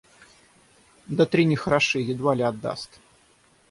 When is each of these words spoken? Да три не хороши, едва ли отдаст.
Да 1.07 1.25
три 1.27 1.45
не 1.45 1.55
хороши, 1.55 1.99
едва 2.01 2.33
ли 2.35 2.41
отдаст. 2.43 2.99